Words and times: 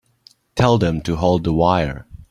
Tell 0.55 0.79
them 0.79 1.01
to 1.01 1.17
hold 1.17 1.43
the 1.43 1.53
wire. 1.53 2.07